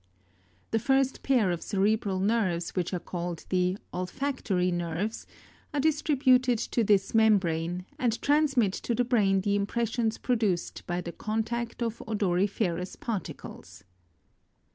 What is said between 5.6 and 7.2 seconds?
are distributed to this